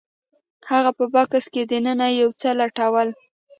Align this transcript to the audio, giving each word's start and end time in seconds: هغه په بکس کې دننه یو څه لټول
هغه 0.71 0.91
په 0.97 1.05
بکس 1.13 1.45
کې 1.53 1.61
دننه 1.71 2.07
یو 2.19 2.29
څه 2.39 2.49
لټول 2.61 3.07